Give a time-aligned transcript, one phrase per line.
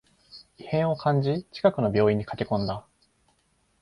[0.57, 2.83] 異変を感じ、近くの病院に駆けこんだ